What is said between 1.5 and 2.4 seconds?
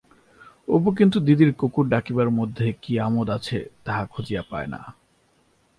কুকুর ডাকিবার